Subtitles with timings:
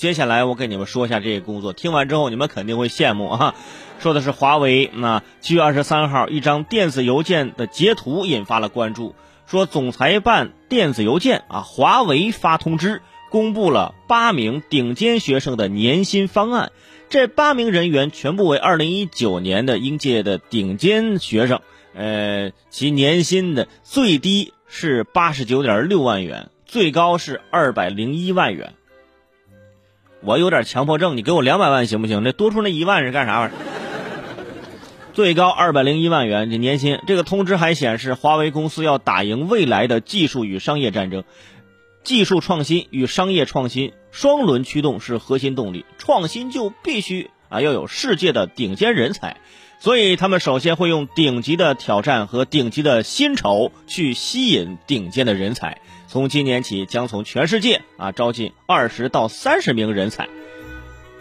[0.00, 3.54] 接下来我给你们说一下这个工作，听完之后你们肯定会羡慕啊。
[3.98, 9.14] 说的是华为，那七月二十三号一张电子邮件的截图引发了关注，
[9.46, 13.02] 说总裁办电子邮件啊，华为发通知。
[13.28, 16.72] 公布了八名顶尖学生的年薪方案，
[17.10, 21.60] 这八名人员全部为二零一九年的应届的顶尖学生，
[21.94, 28.72] 呃，其年薪的最低是八十九点六万元，最高是二百零一万元。
[30.22, 32.22] 我有点强迫症，你给我两百万行不行？
[32.22, 33.56] 那多出那一万是干啥玩意儿？
[35.12, 37.00] 最高二百零一万元这年薪。
[37.06, 41.24] 这个通知还显示，华为公司要打赢未来的技术与商业战争。
[42.04, 49.36] 技术创新与商业创新双轮驱动是核心动力，创新就必须啊要有世界的顶尖人才，
[49.78, 55.82] 所以他们首先会用顶级的挑战和顶级的薪酬去吸引顶尖的人才。
[56.08, 60.30] 从今年起，将从全世界啊招进二十到三十名人才。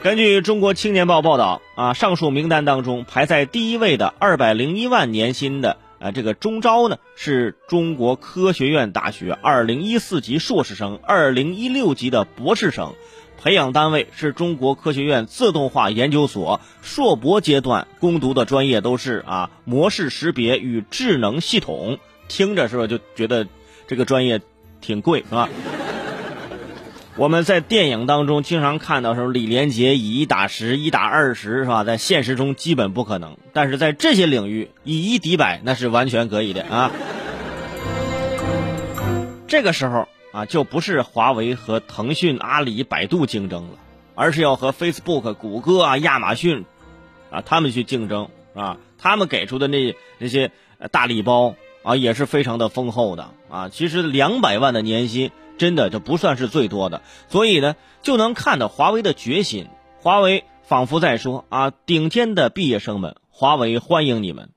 [0.00, 5.78] 根据中国青年报报道啊，上述名单当中排在第一位的二百零一万年薪的。
[5.98, 12.94] 啊，这个中招呢是中国科学院大学二零一四级硕士生，二零一六级的博士生，
[13.40, 23.46] 培养单位是中国科学院自动化研究所，硕博阶段攻读的专业都是啊模式识别与智能系统，听着是吧就觉得
[23.86, 24.40] 这个专业
[24.80, 25.48] 挺贵是吧？
[27.16, 31.84] 我们在电影当中经常看到时候李连杰以一打十，一打二十，是吧？
[31.84, 36.90] 在现实中基本不可能，但是在这些领域以一敌百那是完全可以的啊。
[39.46, 43.78] 这个时候啊，就不是华为和腾讯、阿里、百度竞争了，
[44.14, 46.64] 而是要和 Facebook、谷歌啊、亚马逊
[47.30, 48.78] 啊他们去竞争啊。
[48.98, 50.50] 他们给出的那那些
[50.90, 53.68] 大礼包啊，也是非常的丰厚的啊。
[53.68, 55.30] 其实两百万的年薪。
[55.58, 59.66] 真的，这不算是最多的，所以呢，就能看到华为的决心。
[60.00, 64.50] 华为仿佛在说啊，顶尖的毕业生们，华为欢迎你们。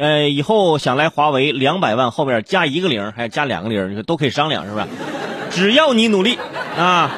[0.00, 4.88] 呃，以后想来华为，两百万后面加一个零，还加两个零，你都可以商量，是吧？
[5.50, 6.38] 只要你努力
[6.74, 7.14] 啊，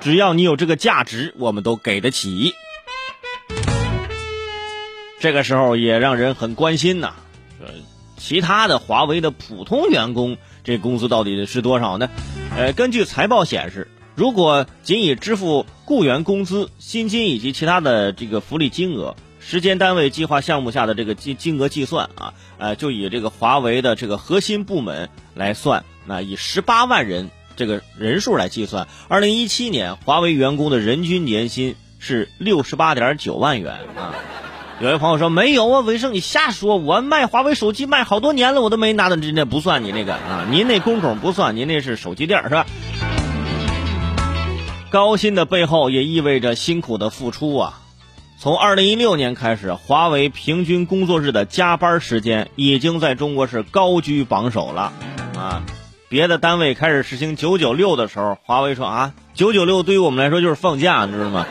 [0.00, 2.54] 只要你有这个价值，我们都给得起。
[5.18, 7.12] 这个时候也让人很关心呐，
[7.60, 7.66] 呃，
[8.16, 12.08] 其他的华为的普通员工，这工资到底是多少呢？
[12.56, 19.16] 呃，根据财报显示，如果仅以支付雇员工资、薪金以及其他的这个福利金额、
[19.48, 34.16] 时间单位计划项目下的这个金金额计算啊，呃，就以这个华为的这个核心部门来算，那以十八万人这个人数来计算，二零一七年华为员工的人均年薪是六十八点九万元啊。
[34.80, 42.66] 有位朋友说没有啊，伟生你瞎说，我卖华为手机卖好多年了，我都没拿到，这那不算你那个啊，您那工种不算，您那是手机店是吧？
[44.90, 47.82] 高薪的背后也意味着辛苦的付出啊。
[48.38, 54.92] 从二零一六年开始，华为平均工作日的加班时间已经在中国是高居榜首了
[55.34, 55.62] 啊。
[56.10, 61.46] 别的单位开始实行九九六的时候，华为说啊，九九六对于我们来说就是放假，你知道吗？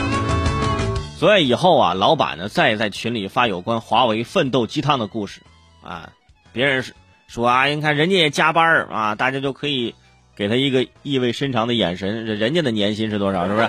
[1.16, 5.40] 所以以后啊，老板呢再在群里发有关华为奋斗鸡汤的故事，
[5.82, 6.10] 啊，
[6.52, 6.84] 别人
[7.26, 9.94] 说啊，你看人家也加班啊，大家就可以
[10.36, 13.68] 给他一个意味深长的眼神，人家的年薪是多少，是不是？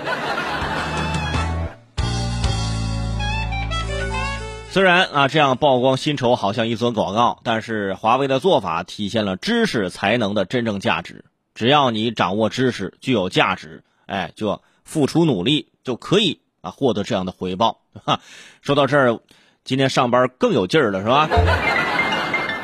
[4.76, 11.24] 虽然啊，这样曝光薪酬好像一则广告，但是华为的做法体现了知识才能的真正价值。
[11.54, 16.42] 只要你掌握知识，具有价值，哎，就付出努力就可以。
[16.60, 18.20] 啊，获得这样的回报，哈。
[18.60, 19.18] 说到这儿，
[19.64, 21.26] 今天上班更有劲儿了，是吧？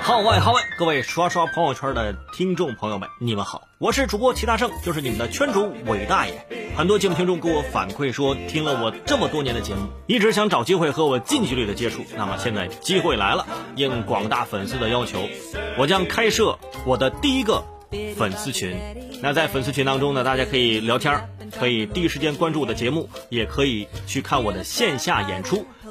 [0.02, 6.46] 号外号外，各位刷刷朋友圈的听众朋友们，你们好，我是主播齐大圣，就是你们的圈主伟大爷。
[6.74, 12.02] 很多节目听众给我反馈说，听了我这么多年的节目，一直想找机会和我近距离的接触。
[12.16, 13.46] 那么现在机会来了，
[13.76, 15.28] 应广大粉丝的要求，
[15.78, 17.62] 我将开设我的第一个
[18.16, 18.74] 粉丝群。
[19.20, 21.28] 那在粉丝群当中呢，大家可以聊天
[21.58, 25.66] 可以第一时间关注我的节目，也可以去看我的线下演出。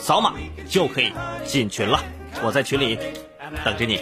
[0.00, 0.34] 扫码
[0.68, 1.12] 就可以
[1.44, 2.02] 进群了，
[2.42, 2.98] 我在群里
[3.62, 4.00] 等着你。